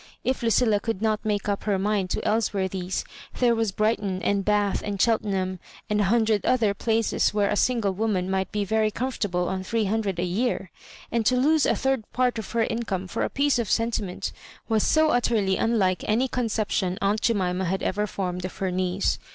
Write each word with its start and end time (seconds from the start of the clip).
If 0.23 0.41
Lucilla 0.41 0.79
could 0.79 0.99
not 1.03 1.23
make 1.23 1.47
up 1.47 1.65
her 1.65 1.77
mind 1.77 2.09
to 2.09 2.27
Elsworthy's, 2.27 3.05
there 3.37 3.53
was 3.53 3.71
Brighton 3.71 4.19
and 4.23 4.43
Bath 4.43 4.81
and 4.83 4.99
Cheltenham, 4.99 5.59
and 5.91 6.01
a 6.01 6.05
hundred 6.05 6.43
other 6.43 6.73
places 6.73 7.35
where 7.35 7.51
a 7.51 7.55
single 7.55 7.91
woman 7.91 8.27
might 8.27 8.51
be 8.51 8.65
very 8.65 8.89
comfortable 8.89 9.47
on 9.47 9.63
three 9.63 9.85
hundred 9.85 10.17
a 10.19 10.23
year. 10.23 10.71
And 11.11 11.23
to 11.27 11.37
lose 11.37 11.67
a 11.67 11.75
third 11.75 12.03
part 12.13 12.39
of 12.39 12.49
her 12.53 12.63
income 12.63 13.07
for 13.07 13.21
a 13.21 13.29
piece 13.29 13.59
of 13.59 13.69
sentiment 13.69 14.31
was 14.67 14.81
so 14.81 15.09
utterly 15.11 15.55
unlike 15.57 16.03
any 16.07 16.27
conception 16.27 16.97
aunt 16.99 17.21
Jemima 17.21 17.65
had 17.65 17.83
ever 17.83 18.07
formed 18.07 18.43
of 18.43 18.57
her 18.57 18.71
niece. 18.71 19.19